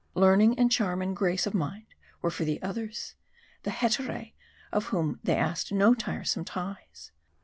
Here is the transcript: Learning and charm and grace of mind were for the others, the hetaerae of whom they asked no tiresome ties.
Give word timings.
Learning 0.15 0.57
and 0.57 0.71
charm 0.71 0.99
and 1.03 1.15
grace 1.15 1.45
of 1.45 1.53
mind 1.53 1.85
were 2.23 2.31
for 2.31 2.43
the 2.43 2.59
others, 2.63 3.13
the 3.61 3.69
hetaerae 3.69 4.33
of 4.71 4.85
whom 4.85 5.19
they 5.23 5.35
asked 5.35 5.71
no 5.71 5.93
tiresome 5.93 6.43
ties. 6.43 7.11